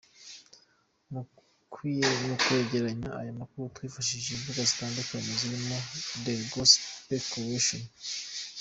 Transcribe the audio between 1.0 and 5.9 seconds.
Mu kwegereranya aya makuru twifashishije imbuga zitandukanye zirimo